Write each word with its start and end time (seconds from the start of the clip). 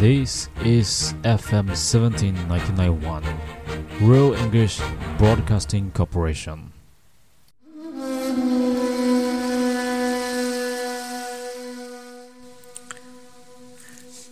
This 0.00 0.48
is 0.64 1.12
FM 1.24 1.74
17991, 1.76 3.24
Real 4.00 4.32
English 4.32 4.80
Broadcasting 5.18 5.90
Corporation. 5.90 6.72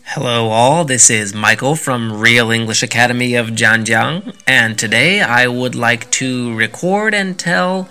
Hello, 0.04 0.50
all. 0.50 0.84
This 0.84 1.10
is 1.10 1.34
Michael 1.34 1.74
from 1.74 2.12
Real 2.12 2.52
English 2.52 2.84
Academy 2.84 3.34
of 3.34 3.48
Jianjiang, 3.48 4.36
and 4.46 4.78
today 4.78 5.20
I 5.20 5.48
would 5.48 5.74
like 5.74 6.08
to 6.12 6.54
record 6.54 7.12
and 7.12 7.36
tell 7.36 7.88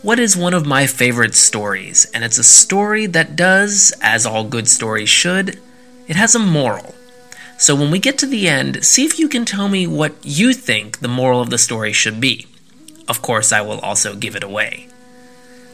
what 0.00 0.18
is 0.18 0.34
one 0.34 0.54
of 0.54 0.64
my 0.64 0.86
favorite 0.86 1.34
stories. 1.34 2.06
And 2.14 2.24
it's 2.24 2.38
a 2.38 2.42
story 2.42 3.04
that 3.04 3.36
does, 3.36 3.92
as 4.00 4.24
all 4.24 4.44
good 4.44 4.66
stories 4.66 5.10
should, 5.10 5.60
it 6.08 6.16
has 6.16 6.34
a 6.34 6.38
moral. 6.38 6.94
So 7.62 7.76
when 7.76 7.92
we 7.92 8.00
get 8.00 8.18
to 8.18 8.26
the 8.26 8.48
end, 8.48 8.84
see 8.84 9.04
if 9.04 9.20
you 9.20 9.28
can 9.28 9.44
tell 9.44 9.68
me 9.68 9.86
what 9.86 10.16
you 10.24 10.52
think 10.52 10.98
the 10.98 11.06
moral 11.06 11.40
of 11.40 11.50
the 11.50 11.58
story 11.58 11.92
should 11.92 12.20
be. 12.20 12.48
Of 13.06 13.22
course, 13.22 13.52
I 13.52 13.60
will 13.60 13.78
also 13.78 14.16
give 14.16 14.34
it 14.34 14.42
away. 14.42 14.88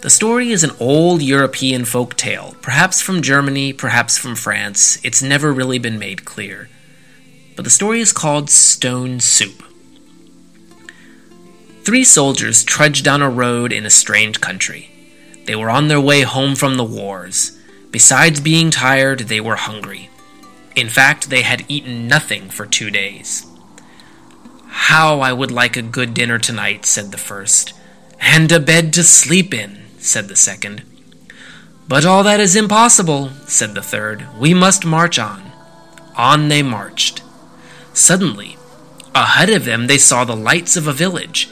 The 0.03 0.11
story 0.11 0.51
is 0.51 0.63
an 0.63 0.77
old 0.79 1.23
European 1.23 1.87
folk 1.87 2.15
tale, 2.15 2.57
perhaps 2.61 3.01
from 3.01 3.23
Germany, 3.23 3.73
perhaps 3.73 4.19
from 4.19 4.37
France. 4.37 4.99
It's 5.03 5.23
never 5.23 5.51
really 5.51 5.79
been 5.79 5.99
made 5.99 6.27
clear. 6.27 6.69
But 7.57 7.65
the 7.65 7.71
story 7.71 8.01
is 8.01 8.13
called 8.13 8.51
Stone 8.51 9.21
Soup. 9.21 9.63
Three 11.85 12.05
soldiers 12.05 12.65
trudged 12.65 13.03
down 13.03 13.23
a 13.23 13.31
road 13.31 13.73
in 13.73 13.87
a 13.87 13.91
strange 13.91 14.43
country. 14.43 14.91
They 15.47 15.57
were 15.57 15.71
on 15.71 15.89
their 15.89 16.03
way 16.03 16.21
home 16.21 16.55
from 16.55 16.77
the 16.77 16.85
wars. 16.85 17.59
Besides 17.91 18.41
being 18.41 18.71
tired, 18.71 19.21
they 19.21 19.41
were 19.41 19.57
hungry. 19.57 20.11
In 20.79 20.89
fact, 20.89 21.29
they 21.29 21.43
had 21.43 21.65
eaten 21.67 22.07
nothing 22.07 22.51
for 22.51 22.65
two 22.65 22.89
days. 22.89 23.45
How 24.69 25.19
I 25.19 25.33
would 25.33 25.51
like 25.51 25.77
a 25.77 25.83
good 25.83 26.15
dinner 26.15 26.39
tonight, 26.39 26.87
said 26.87 27.11
the 27.11 27.19
first. 27.19 27.73
And 28.21 28.53
a 28.53 28.61
bed 28.61 28.93
to 28.93 29.03
sleep 29.03 29.53
in, 29.53 29.87
said 29.99 30.29
the 30.29 30.37
second. 30.37 30.85
But 31.89 32.07
all 32.07 32.23
that 32.23 32.39
is 32.39 32.55
impossible, 32.55 33.31
said 33.49 33.75
the 33.75 33.83
third. 33.83 34.25
We 34.39 34.55
must 34.55 34.87
march 34.87 35.19
on. 35.19 35.51
On 36.15 36.47
they 36.47 36.63
marched. 36.63 37.23
Suddenly, 37.93 38.57
ahead 39.17 39.51
of 39.51 39.65
them 39.65 39.89
they 39.89 39.99
saw 39.99 40.25
the 40.25 40.37
lights 40.37 40.77
of 40.77 40.87
a 40.87 40.93
village. 40.93 41.49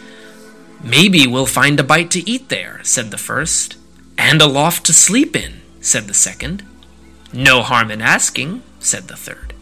Maybe 0.85 1.27
we'll 1.27 1.47
find 1.47 1.81
a 1.81 1.83
bite 1.83 2.13
to 2.13 2.31
eat 2.31 2.49
there, 2.49 2.79
said 2.85 3.11
the 3.11 3.19
first. 3.19 3.77
And 4.17 4.41
a 4.41 4.47
loft 4.47 4.87
to 4.87 4.93
sleep 4.93 5.35
in, 5.35 5.63
said 5.81 6.07
the 6.07 6.15
second. 6.15 6.65
No 7.33 7.63
harm 7.63 7.91
in 7.91 8.01
asking, 8.01 8.63
said 8.87 9.09
the 9.09 9.17
third. 9.17 9.53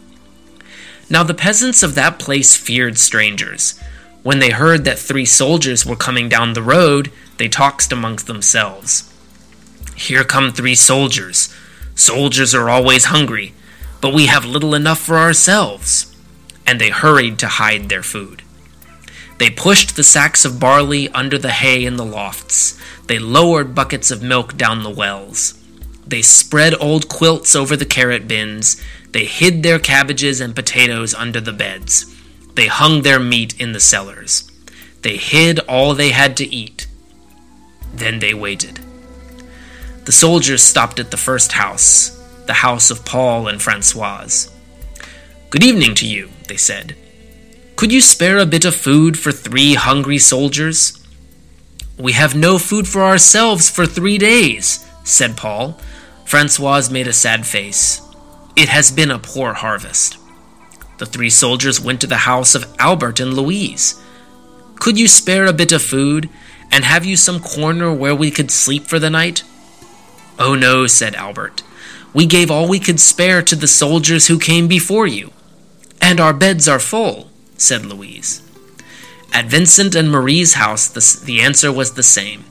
Now 1.09 1.23
the 1.23 1.33
peasants 1.33 1.83
of 1.83 1.95
that 1.95 2.19
place 2.19 2.55
feared 2.55 2.97
strangers. 2.97 3.79
When 4.23 4.39
they 4.39 4.49
heard 4.49 4.85
that 4.85 4.97
three 4.97 5.25
soldiers 5.25 5.85
were 5.85 5.95
coming 5.95 6.29
down 6.29 6.53
the 6.53 6.63
road, 6.63 7.11
they 7.37 7.47
talked 7.47 7.91
amongst 7.91 8.27
themselves. 8.27 9.11
Here 9.95 10.23
come 10.23 10.51
three 10.51 10.75
soldiers. 10.75 11.53
Soldiers 11.95 12.55
are 12.55 12.69
always 12.69 13.05
hungry, 13.05 13.53
but 14.01 14.13
we 14.13 14.25
have 14.25 14.45
little 14.45 14.73
enough 14.73 14.99
for 14.99 15.17
ourselves. 15.17 16.15
And 16.65 16.81
they 16.81 16.89
hurried 16.89 17.37
to 17.39 17.47
hide 17.47 17.89
their 17.89 18.03
food. 18.03 18.41
They 19.37 19.49
pushed 19.49 19.95
the 19.95 20.03
sacks 20.03 20.45
of 20.45 20.59
barley 20.59 21.09
under 21.09 21.37
the 21.37 21.51
hay 21.51 21.85
in 21.85 21.97
the 21.97 22.05
lofts. 22.05 22.79
They 23.07 23.19
lowered 23.19 23.75
buckets 23.75 24.09
of 24.09 24.23
milk 24.23 24.57
down 24.57 24.83
the 24.83 24.89
wells. 24.89 25.53
They 26.07 26.21
spread 26.21 26.75
old 26.79 27.09
quilts 27.09 27.55
over 27.55 27.75
the 27.75 27.85
carrot 27.85 28.27
bins. 28.27 28.81
They 29.11 29.25
hid 29.25 29.63
their 29.63 29.79
cabbages 29.79 30.39
and 30.39 30.55
potatoes 30.55 31.13
under 31.13 31.41
the 31.41 31.53
beds. 31.53 32.13
They 32.55 32.67
hung 32.67 33.01
their 33.01 33.19
meat 33.19 33.59
in 33.59 33.71
the 33.71 33.79
cellars. 33.79 34.49
They 35.01 35.17
hid 35.17 35.59
all 35.59 35.93
they 35.93 36.11
had 36.11 36.37
to 36.37 36.45
eat. 36.45 36.87
Then 37.93 38.19
they 38.19 38.33
waited. 38.33 38.79
The 40.05 40.11
soldiers 40.11 40.63
stopped 40.63 40.99
at 40.99 41.11
the 41.11 41.17
first 41.17 41.53
house, 41.53 42.09
the 42.45 42.53
house 42.53 42.91
of 42.91 43.05
Paul 43.05 43.47
and 43.47 43.61
Francoise. 43.61 44.51
Good 45.49 45.63
evening 45.63 45.95
to 45.95 46.07
you, 46.07 46.29
they 46.47 46.57
said. 46.57 46.95
Could 47.75 47.91
you 47.91 48.01
spare 48.01 48.37
a 48.37 48.45
bit 48.45 48.65
of 48.65 48.75
food 48.75 49.17
for 49.17 49.31
three 49.31 49.73
hungry 49.73 50.19
soldiers? 50.19 51.01
We 51.97 52.11
have 52.11 52.35
no 52.35 52.57
food 52.57 52.87
for 52.87 53.03
ourselves 53.03 53.69
for 53.69 53.85
three 53.85 54.17
days, 54.17 54.85
said 55.03 55.37
Paul. 55.37 55.79
Francoise 56.25 56.89
made 56.89 57.07
a 57.07 57.13
sad 57.13 57.45
face. 57.45 58.01
It 58.55 58.67
has 58.69 58.91
been 58.91 59.11
a 59.11 59.19
poor 59.19 59.53
harvest. 59.53 60.17
The 60.97 61.05
three 61.05 61.29
soldiers 61.29 61.79
went 61.79 62.01
to 62.01 62.07
the 62.07 62.25
house 62.29 62.55
of 62.55 62.73
Albert 62.79 63.19
and 63.19 63.33
Louise. 63.33 64.01
Could 64.75 64.97
you 64.97 65.07
spare 65.07 65.45
a 65.45 65.53
bit 65.53 65.71
of 65.71 65.81
food, 65.81 66.29
and 66.71 66.83
have 66.83 67.05
you 67.05 67.15
some 67.15 67.39
corner 67.39 67.93
where 67.93 68.15
we 68.15 68.31
could 68.31 68.49
sleep 68.49 68.85
for 68.85 68.97
the 68.97 69.09
night? 69.09 69.43
Oh 70.39 70.55
no, 70.55 70.87
said 70.87 71.15
Albert. 71.15 71.63
We 72.13 72.25
gave 72.25 72.49
all 72.49 72.67
we 72.67 72.79
could 72.79 72.99
spare 72.99 73.41
to 73.41 73.55
the 73.55 73.67
soldiers 73.67 74.27
who 74.27 74.39
came 74.39 74.67
before 74.67 75.05
you. 75.05 75.31
And 76.01 76.19
our 76.19 76.33
beds 76.33 76.67
are 76.67 76.79
full, 76.79 77.29
said 77.57 77.85
Louise. 77.85 78.41
At 79.33 79.45
Vincent 79.45 79.95
and 79.95 80.09
Marie's 80.09 80.53
house, 80.53 80.87
the, 80.87 81.25
the 81.25 81.41
answer 81.41 81.71
was 81.71 81.93
the 81.93 82.03
same. 82.03 82.45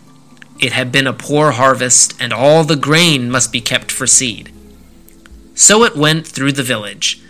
It 0.59 0.73
had 0.73 0.93
been 0.93 1.07
a 1.07 1.13
poor 1.13 1.53
harvest, 1.53 2.15
and 2.21 2.33
all 2.33 2.65
the 2.65 2.77
grain 2.77 3.31
must 3.31 3.53
be 3.53 3.61
kept 3.61 3.91
for 3.91 4.07
seed. 4.07 4.53
So 5.55 5.85
it 5.85 5.97
went 5.97 6.27
through 6.27 6.53
the 6.53 6.63
village. 6.63 7.21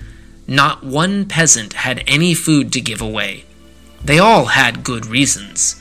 Not 0.46 0.84
one 0.84 1.26
peasant 1.26 1.72
had 1.72 2.04
any 2.06 2.34
food 2.34 2.72
to 2.72 2.80
give 2.80 3.00
away. 3.00 3.44
They 4.04 4.18
all 4.18 4.46
had 4.46 4.84
good 4.84 5.06
reasons. 5.06 5.80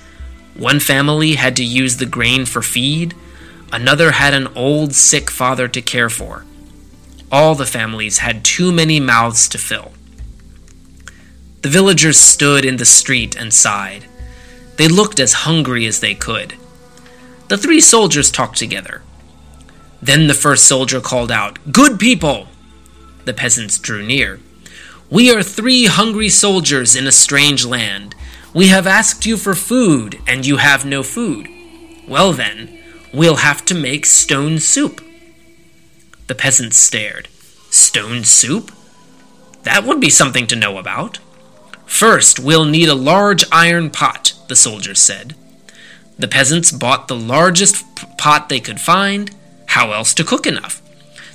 One 0.56 0.80
family 0.80 1.36
had 1.36 1.56
to 1.58 1.64
use 1.64 1.98
the 1.98 2.06
grain 2.06 2.46
for 2.46 2.62
feed, 2.62 3.16
another 3.72 4.12
had 4.12 4.34
an 4.34 4.48
old 4.56 4.94
sick 4.94 5.30
father 5.30 5.68
to 5.68 5.82
care 5.82 6.10
for. 6.10 6.46
All 7.32 7.56
the 7.56 7.66
families 7.66 8.20
had 8.20 8.46
too 8.46 8.72
many 8.72 9.00
mouths 9.00 9.50
to 9.50 9.58
fill. 9.58 9.92
The 11.62 11.70
villagers 11.70 12.20
stood 12.20 12.66
in 12.66 12.78
the 12.78 12.86
street 12.86 13.36
and 13.36 13.54
sighed. 13.54 14.06
They 14.78 14.88
looked 14.88 15.20
as 15.20 15.34
hungry 15.34 15.86
as 15.86 16.00
they 16.00 16.14
could. 16.14 16.54
The 17.54 17.60
three 17.60 17.82
soldiers 17.82 18.32
talked 18.32 18.58
together. 18.58 19.04
Then 20.02 20.26
the 20.26 20.34
first 20.34 20.64
soldier 20.64 21.00
called 21.00 21.32
out, 21.32 21.60
Good 21.72 22.00
people! 22.00 22.48
The 23.26 23.34
peasants 23.36 23.78
drew 23.78 24.04
near. 24.04 24.40
We 25.12 25.32
are 25.32 25.44
three 25.44 25.86
hungry 25.86 26.30
soldiers 26.30 26.96
in 26.96 27.06
a 27.06 27.12
strange 27.12 27.64
land. 27.64 28.16
We 28.56 28.70
have 28.70 28.88
asked 28.88 29.28
you 29.28 29.38
for 29.38 29.54
food, 29.54 30.20
and 30.28 30.48
you 30.48 30.58
have 30.58 30.84
no 30.84 31.04
food. 31.04 31.48
Well, 32.08 32.34
then, 32.34 32.80
we'll 33.14 33.46
have 33.46 33.64
to 33.66 33.76
make 33.76 34.08
stone 34.08 34.58
soup. 34.58 35.00
The 36.26 36.34
peasants 36.34 36.78
stared. 36.78 37.28
Stone 37.70 38.24
soup? 38.24 38.72
That 39.62 39.84
would 39.84 40.00
be 40.00 40.10
something 40.10 40.48
to 40.48 40.56
know 40.56 40.80
about. 40.80 41.20
First, 41.86 42.40
we'll 42.40 42.66
need 42.66 42.90
a 42.90 42.96
large 42.96 43.46
iron 43.52 43.92
pot, 43.92 44.34
the 44.48 44.56
soldiers 44.56 45.00
said. 45.00 45.36
The 46.18 46.28
peasants 46.28 46.72
bought 46.72 47.08
the 47.08 47.16
largest 47.16 47.84
pot 48.18 48.50
they 48.50 48.60
could 48.60 48.80
find. 48.80 49.36
How 49.68 49.92
else 49.92 50.14
to 50.16 50.24
cook 50.24 50.46
enough? 50.46 50.82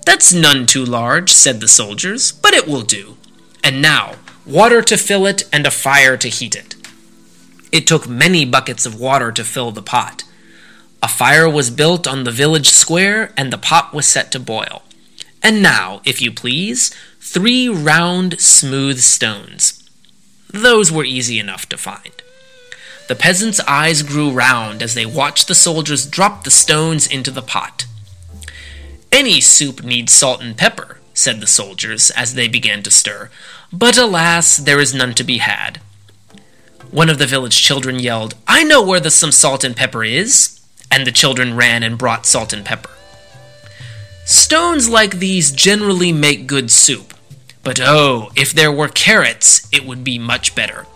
That's 0.07 0.33
none 0.33 0.67
too 0.67 0.85
large, 0.85 1.33
said 1.33 1.61
the 1.61 1.69
soldiers, 1.69 2.33
but 2.33 2.55
it 2.55 2.67
will 2.67 2.83
do. 2.83 3.17
And 3.63 3.83
now, 3.83 4.15
water 4.47 4.81
to 4.83 4.97
fill 4.97 5.27
it 5.27 5.49
and 5.53 5.67
a 5.67 5.71
fire 5.71 6.17
to 6.17 6.29
heat 6.29 6.55
it. 6.55 6.75
It 7.71 7.87
took 7.87 8.09
many 8.09 8.45
buckets 8.45 8.87
of 8.87 8.99
water 8.99 9.31
to 9.33 9.45
fill 9.45 9.73
the 9.73 9.83
pot. 9.83 10.25
A 11.03 11.09
fire 11.09 11.49
was 11.49 11.71
built 11.71 12.07
on 12.07 12.25
the 12.25 12.33
village 12.33 12.71
square, 12.71 13.33
and 13.37 13.53
the 13.53 13.59
pot 13.59 13.93
was 13.93 14.07
set 14.07 14.33
to 14.33 14.41
boil. 14.41 14.83
And 15.43 15.63
now, 15.63 16.01
if 16.05 16.21
you 16.23 16.33
please, 16.33 16.95
three 17.21 17.69
round, 17.69 18.41
smooth 18.41 18.99
stones. 18.99 19.89
Those 20.53 20.91
were 20.91 21.05
easy 21.05 21.39
enough 21.39 21.69
to 21.69 21.77
find. 21.77 22.23
The 23.09 23.15
peasants' 23.15 23.61
eyes 23.61 24.03
grew 24.03 24.31
round 24.31 24.83
as 24.83 24.93
they 24.93 25.07
watched 25.07 25.49
the 25.49 25.55
soldiers 25.55 26.05
drop 26.05 26.45
the 26.45 26.51
stones 26.51 27.07
into 27.07 27.31
the 27.31 27.43
pot. 27.43 27.87
Any 29.11 29.41
soup 29.41 29.83
needs 29.83 30.13
salt 30.13 30.43
and 30.43 30.55
pepper, 30.55 31.01
said 31.15 31.41
the 31.41 31.47
soldiers 31.47 32.11
as 32.11 32.35
they 32.35 32.49
began 32.49 32.83
to 32.83 32.91
stir, 32.91 33.31
but 33.73 33.97
alas, 33.97 34.59
there 34.59 34.79
is 34.79 34.93
none 34.93 35.15
to 35.15 35.25
be 35.25 35.39
had. 35.39 35.81
One 36.91 37.09
of 37.09 37.19
the 37.19 37.27
village 37.27 37.63
children 37.63 37.99
yelled, 37.99 38.35
I 38.47 38.63
know 38.63 38.83
where 38.83 39.01
the 39.01 39.11
some 39.11 39.33
salt 39.33 39.65
and 39.65 39.75
pepper 39.75 40.05
is, 40.05 40.61
and 40.91 41.07
the 41.07 41.13
children 41.13 41.57
ran 41.57 41.83
and 41.83 41.97
brought 41.97 42.27
salt 42.27 42.53
and 42.53 42.65
pepper. 42.65 42.91
Stones 44.27 44.87
like 44.87 45.19
these 45.19 45.51
generally 45.51 46.13
make 46.13 46.47
good 46.47 46.71
soup, 46.71 47.15
but 47.63 47.81
oh, 47.81 48.31
if 48.37 48.53
there 48.53 48.73
were 48.73 48.89
carrots, 48.89 49.67
it 49.73 49.87
would 49.87 50.05
be 50.05 50.19
much 50.19 50.55
better. 50.55 50.87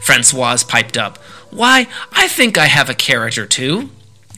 Francoise 0.00 0.64
piped 0.64 0.96
up, 0.96 1.18
Why, 1.50 1.86
I 2.12 2.28
think 2.28 2.56
I 2.56 2.66
have 2.66 2.88
a 2.88 2.94
carrot 2.94 3.38
or 3.38 3.46
two. 3.46 3.90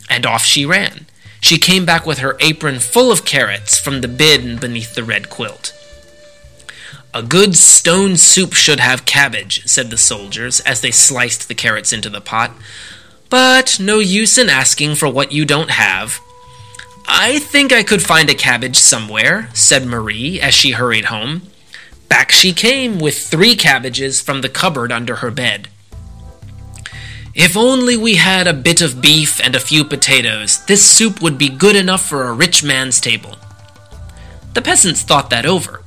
And 0.09 0.27
off 0.27 0.45
she 0.45 0.67
ran. 0.67 1.07
She 1.41 1.59
came 1.59 1.87
back 1.87 2.05
with 2.05 2.19
her 2.19 2.37
apron 2.41 2.81
full 2.81 3.11
of 3.11 3.25
carrots 3.25 3.79
from 3.79 4.01
the 4.01 4.09
bin 4.09 4.59
beneath 4.59 4.95
the 4.95 5.05
red 5.05 5.31
quilt. 5.31 5.73
A 7.13 7.23
good 7.23 7.57
stone 7.57 8.17
soup 8.17 8.53
should 8.53 8.79
have 8.79 9.05
cabbage, 9.05 9.67
said 9.67 9.91
the 9.91 9.99
soldiers 9.99 10.61
as 10.61 10.81
they 10.81 10.93
sliced 10.93 11.49
the 11.49 11.55
carrots 11.55 11.93
into 11.93 12.11
the 12.11 12.21
pot. 12.21 12.53
But 13.29 13.79
no 13.81 13.99
use 13.99 14.39
in 14.39 14.49
asking 14.49 14.97
for 14.97 15.09
what 15.09 15.33
you 15.33 15.45
don't 15.45 15.71
have. 15.71 16.21
I 17.09 17.41
think 17.41 17.73
I 17.73 17.83
could 17.83 18.03
find 18.03 18.31
a 18.31 18.35
cabbage 18.35 18.77
somewhere, 18.77 19.49
said 19.55 19.87
Marie 19.87 20.41
as 20.41 20.55
she 20.55 20.73
hurried 20.73 21.07
home. 21.07 21.43
Back 22.11 22.31
she 22.33 22.53
came 22.53 22.99
with 22.99 23.17
three 23.17 23.57
cabbages 23.57 24.21
from 24.21 24.43
the 24.43 24.51
cupboard 24.51 24.93
under 24.93 25.17
her 25.17 25.31
bed. 25.31 25.69
If 27.35 27.57
only 27.57 27.97
we 27.97 28.17
had 28.17 28.47
a 28.47 28.53
bit 28.53 28.83
of 28.83 29.01
beef 29.01 29.41
and 29.41 29.55
a 29.55 29.61
few 29.61 29.85
potatoes, 29.85 30.63
this 30.67 30.85
soup 30.85 31.23
would 31.23 31.39
be 31.39 31.49
good 31.49 31.77
enough 31.77 32.05
for 32.05 32.25
a 32.25 32.33
rich 32.35 32.63
man's 32.65 33.01
table. 33.01 33.37
The 34.55 34.61
peasants 34.61 35.03
thought 35.03 35.31
that 35.31 35.47
over. 35.47 35.83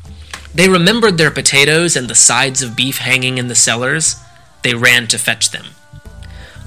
They 0.55 0.69
remembered 0.69 1.17
their 1.17 1.31
potatoes 1.31 1.97
and 1.97 2.07
the 2.07 2.15
sides 2.15 2.61
of 2.63 2.75
beef 2.75 2.99
hanging 2.99 3.37
in 3.37 3.49
the 3.49 3.55
cellars. 3.55 4.15
They 4.63 4.73
ran 4.73 5.07
to 5.07 5.19
fetch 5.19 5.51
them. 5.51 5.65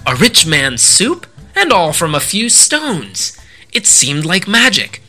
A 0.07 0.15
rich 0.15 0.47
man's 0.47 0.83
soup, 0.83 1.27
and 1.57 1.73
all 1.73 1.95
from 1.95 2.15
a 2.15 2.21
few 2.21 2.51
stones. 2.51 3.37
It 3.73 3.87
seemed 3.87 4.27
like 4.27 4.47
magic. 4.47 5.03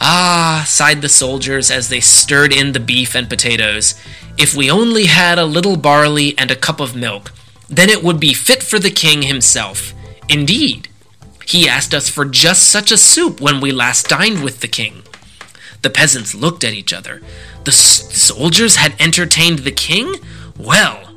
Ah, 0.00 0.64
sighed 0.66 1.02
the 1.02 1.08
soldiers 1.08 1.70
as 1.70 1.88
they 1.88 2.00
stirred 2.00 2.52
in 2.52 2.72
the 2.72 2.80
beef 2.80 3.14
and 3.14 3.28
potatoes, 3.28 3.94
if 4.38 4.54
we 4.54 4.70
only 4.70 5.06
had 5.06 5.38
a 5.38 5.44
little 5.44 5.76
barley 5.76 6.36
and 6.38 6.50
a 6.50 6.56
cup 6.56 6.80
of 6.80 6.96
milk, 6.96 7.32
then 7.68 7.90
it 7.90 8.02
would 8.02 8.18
be 8.18 8.32
fit 8.32 8.62
for 8.62 8.78
the 8.78 8.90
king 8.90 9.22
himself. 9.22 9.92
Indeed, 10.28 10.88
he 11.46 11.68
asked 11.68 11.92
us 11.94 12.08
for 12.08 12.24
just 12.24 12.70
such 12.70 12.90
a 12.90 12.96
soup 12.96 13.40
when 13.40 13.60
we 13.60 13.72
last 13.72 14.08
dined 14.08 14.42
with 14.42 14.60
the 14.60 14.68
king. 14.68 15.02
The 15.82 15.90
peasants 15.90 16.34
looked 16.34 16.64
at 16.64 16.72
each 16.72 16.92
other. 16.92 17.20
The 17.64 17.72
s- 17.72 18.12
soldiers 18.16 18.76
had 18.76 18.94
entertained 19.00 19.60
the 19.60 19.72
king? 19.72 20.14
Well. 20.56 21.10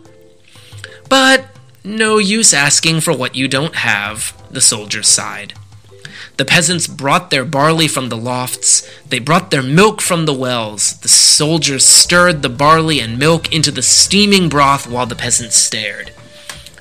But 1.10 1.46
no 1.84 2.18
use 2.18 2.54
asking 2.54 3.02
for 3.02 3.14
what 3.14 3.36
you 3.36 3.48
don't 3.48 3.76
have, 3.76 4.34
the 4.52 4.62
soldiers 4.62 5.08
sighed. 5.08 5.54
The 6.38 6.46
peasants 6.46 6.88
brought 6.88 7.30
their 7.30 7.46
barley 7.46 7.88
from 7.88 8.10
the 8.10 8.18
lofts. 8.18 8.90
They 9.08 9.20
brought 9.20 9.52
their 9.52 9.62
milk 9.62 10.02
from 10.02 10.26
the 10.26 10.34
wells. 10.34 11.00
The 11.00 11.08
soldiers 11.08 11.86
stirred 11.86 12.42
the 12.42 12.50
barley 12.50 13.00
and 13.00 13.20
milk 13.20 13.54
into 13.54 13.70
the 13.70 13.84
steaming 13.84 14.50
broth 14.50 14.88
while 14.88 15.06
the 15.06 15.16
peasants 15.16 15.56
stared. 15.56 16.12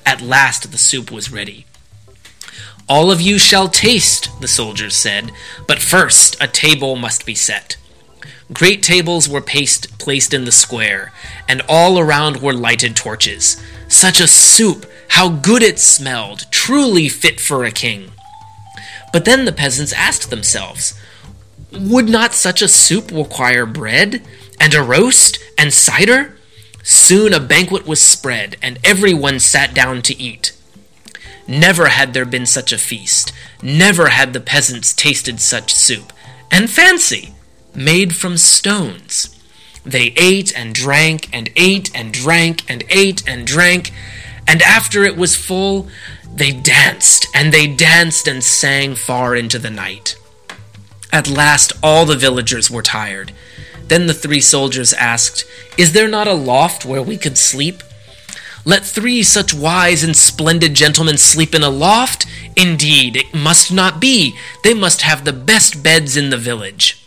At 0.06 0.22
last 0.22 0.72
the 0.72 0.78
soup 0.78 1.10
was 1.10 1.30
ready. 1.30 1.66
All 2.88 3.10
of 3.10 3.20
you 3.20 3.38
shall 3.38 3.68
taste, 3.68 4.30
the 4.40 4.48
soldiers 4.48 4.96
said, 4.96 5.32
but 5.68 5.78
first 5.78 6.36
a 6.40 6.48
table 6.48 6.96
must 6.96 7.26
be 7.26 7.34
set. 7.34 7.76
Great 8.52 8.82
tables 8.82 9.28
were 9.28 9.40
paste, 9.40 9.98
placed 9.98 10.34
in 10.34 10.44
the 10.44 10.52
square, 10.52 11.12
and 11.48 11.62
all 11.68 11.98
around 11.98 12.42
were 12.42 12.52
lighted 12.52 12.96
torches. 12.96 13.62
Such 13.88 14.20
a 14.20 14.26
soup! 14.26 14.86
How 15.08 15.28
good 15.28 15.62
it 15.62 15.78
smelled! 15.78 16.46
Truly 16.50 17.08
fit 17.08 17.40
for 17.40 17.64
a 17.64 17.70
king! 17.70 18.12
But 19.12 19.24
then 19.24 19.44
the 19.44 19.52
peasants 19.52 19.92
asked 19.92 20.30
themselves, 20.30 20.98
Would 21.70 22.08
not 22.08 22.34
such 22.34 22.62
a 22.62 22.68
soup 22.68 23.10
require 23.12 23.66
bread, 23.66 24.22
and 24.58 24.74
a 24.74 24.82
roast, 24.82 25.38
and 25.58 25.72
cider? 25.72 26.36
Soon 26.82 27.32
a 27.32 27.40
banquet 27.40 27.86
was 27.86 28.02
spread, 28.02 28.56
and 28.62 28.78
everyone 28.82 29.38
sat 29.38 29.74
down 29.74 30.02
to 30.02 30.20
eat. 30.20 30.52
Never 31.46 31.88
had 31.88 32.14
there 32.14 32.24
been 32.24 32.46
such 32.46 32.72
a 32.72 32.78
feast. 32.78 33.32
Never 33.62 34.08
had 34.08 34.32
the 34.32 34.40
peasants 34.40 34.94
tasted 34.94 35.40
such 35.40 35.74
soup. 35.74 36.12
And 36.50 36.70
fancy! 36.70 37.34
Made 37.74 38.14
from 38.16 38.36
stones. 38.36 39.38
They 39.84 40.12
ate 40.16 40.56
and 40.56 40.74
drank 40.74 41.28
and 41.32 41.50
ate 41.56 41.90
and 41.94 42.12
drank 42.12 42.70
and 42.70 42.84
ate 42.88 43.26
and 43.28 43.46
drank, 43.46 43.92
and 44.46 44.62
after 44.62 45.04
it 45.04 45.16
was 45.16 45.36
full, 45.36 45.88
they 46.34 46.52
danced 46.52 47.26
and 47.34 47.52
they 47.52 47.66
danced 47.66 48.26
and 48.26 48.42
sang 48.42 48.94
far 48.94 49.36
into 49.36 49.58
the 49.58 49.70
night. 49.70 50.16
At 51.12 51.28
last, 51.28 51.72
all 51.82 52.06
the 52.06 52.16
villagers 52.16 52.70
were 52.70 52.82
tired. 52.82 53.32
Then 53.88 54.06
the 54.06 54.14
three 54.14 54.40
soldiers 54.40 54.94
asked, 54.94 55.44
Is 55.76 55.92
there 55.92 56.08
not 56.08 56.26
a 56.26 56.32
loft 56.32 56.86
where 56.86 57.02
we 57.02 57.18
could 57.18 57.36
sleep? 57.36 57.82
Let 58.64 58.84
three 58.84 59.22
such 59.22 59.52
wise 59.52 60.02
and 60.04 60.16
splendid 60.16 60.74
gentlemen 60.74 61.18
sleep 61.18 61.54
in 61.54 61.62
a 61.62 61.68
loft? 61.68 62.26
Indeed, 62.56 63.16
it 63.16 63.34
must 63.34 63.72
not 63.72 64.00
be. 64.00 64.36
They 64.62 64.72
must 64.72 65.02
have 65.02 65.24
the 65.24 65.32
best 65.32 65.82
beds 65.82 66.16
in 66.16 66.30
the 66.30 66.38
village. 66.38 67.04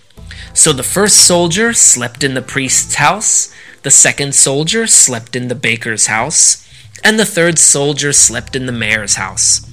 So 0.53 0.73
the 0.73 0.83
first 0.83 1.25
soldier 1.25 1.73
slept 1.73 2.23
in 2.23 2.33
the 2.33 2.41
priest's 2.41 2.95
house, 2.95 3.53
the 3.83 3.91
second 3.91 4.35
soldier 4.35 4.87
slept 4.87 5.35
in 5.35 5.47
the 5.47 5.55
baker's 5.55 6.07
house, 6.07 6.64
and 7.05 7.19
the 7.19 7.25
third 7.25 7.59
soldier 7.59 8.11
slept 8.11 8.55
in 8.55 8.65
the 8.65 8.71
mayor's 8.71 9.13
house. 9.13 9.69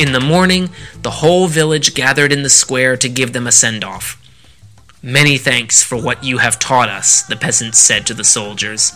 In 0.00 0.10
the 0.10 0.20
morning, 0.20 0.70
the 1.02 1.10
whole 1.10 1.46
village 1.46 1.94
gathered 1.94 2.32
in 2.32 2.42
the 2.42 2.50
square 2.50 2.96
to 2.96 3.08
give 3.08 3.32
them 3.32 3.46
a 3.46 3.52
send 3.52 3.84
off. 3.84 4.20
Many 5.00 5.38
thanks 5.38 5.80
for 5.80 5.96
what 5.96 6.24
you 6.24 6.38
have 6.38 6.58
taught 6.58 6.88
us, 6.88 7.22
the 7.22 7.36
peasants 7.36 7.78
said 7.78 8.04
to 8.06 8.14
the 8.14 8.24
soldiers. 8.24 8.94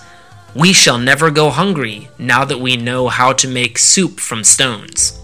We 0.52 0.72
shall 0.72 0.98
never 0.98 1.30
go 1.30 1.48
hungry 1.50 2.08
now 2.18 2.44
that 2.44 2.58
we 2.58 2.76
know 2.76 3.06
how 3.06 3.32
to 3.34 3.46
make 3.46 3.78
soup 3.78 4.18
from 4.18 4.42
stones. 4.42 5.20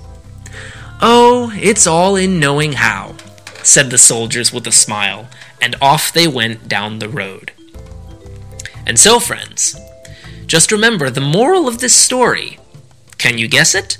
Oh, 1.00 1.52
it's 1.56 1.88
all 1.88 2.14
in 2.14 2.38
knowing 2.38 2.74
how, 2.74 3.16
said 3.64 3.90
the 3.90 3.98
soldiers 3.98 4.52
with 4.52 4.68
a 4.68 4.72
smile, 4.72 5.28
and 5.60 5.74
off 5.82 6.12
they 6.12 6.28
went 6.28 6.68
down 6.68 7.00
the 7.00 7.08
road. 7.08 7.50
And 8.86 9.00
so, 9.00 9.18
friends, 9.18 9.76
just 10.52 10.70
remember 10.70 11.08
the 11.08 11.18
moral 11.18 11.66
of 11.66 11.78
this 11.78 11.96
story. 11.96 12.58
Can 13.16 13.38
you 13.38 13.48
guess 13.48 13.74
it? 13.74 13.96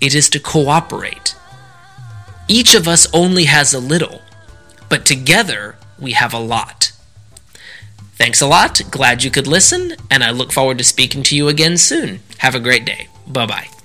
It 0.00 0.14
is 0.14 0.30
to 0.30 0.38
cooperate. 0.38 1.34
Each 2.46 2.76
of 2.76 2.86
us 2.86 3.08
only 3.12 3.46
has 3.46 3.74
a 3.74 3.80
little, 3.80 4.20
but 4.88 5.04
together 5.04 5.78
we 5.98 6.12
have 6.12 6.32
a 6.32 6.38
lot. 6.38 6.92
Thanks 8.14 8.40
a 8.40 8.46
lot. 8.46 8.80
Glad 8.92 9.24
you 9.24 9.32
could 9.32 9.48
listen, 9.48 9.96
and 10.12 10.22
I 10.22 10.30
look 10.30 10.52
forward 10.52 10.78
to 10.78 10.84
speaking 10.84 11.24
to 11.24 11.36
you 11.36 11.48
again 11.48 11.76
soon. 11.76 12.20
Have 12.38 12.54
a 12.54 12.60
great 12.60 12.84
day. 12.84 13.08
Bye 13.26 13.46
bye. 13.46 13.75